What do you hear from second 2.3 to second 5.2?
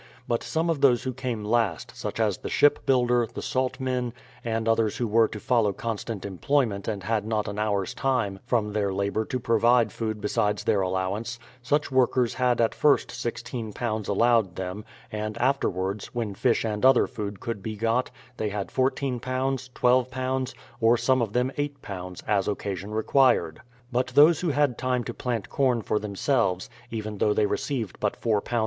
the ship builder, the salt men, and others who